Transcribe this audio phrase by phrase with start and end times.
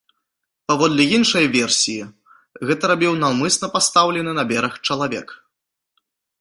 [0.69, 2.01] Паводле іншай версіі,
[2.71, 5.27] гэта рабіў наўмысна пастаўлены на бераг чалавек.